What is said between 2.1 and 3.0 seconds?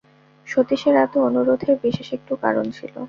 একটু কারণ ছিল।